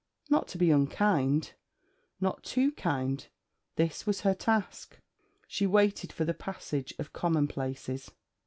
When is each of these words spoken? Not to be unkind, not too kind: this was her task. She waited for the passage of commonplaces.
Not 0.31 0.47
to 0.47 0.57
be 0.57 0.71
unkind, 0.71 1.53
not 2.19 2.43
too 2.43 2.71
kind: 2.71 3.27
this 3.75 4.07
was 4.07 4.21
her 4.21 4.33
task. 4.33 4.97
She 5.47 5.67
waited 5.67 6.11
for 6.11 6.25
the 6.25 6.33
passage 6.33 6.91
of 6.97 7.13
commonplaces. 7.13 8.09